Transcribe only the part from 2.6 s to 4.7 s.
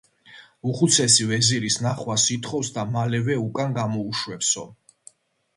და მალევე უკან გამოუშვებსო.